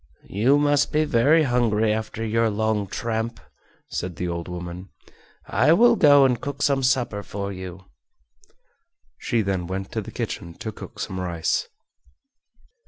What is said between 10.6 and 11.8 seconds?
cook some rice.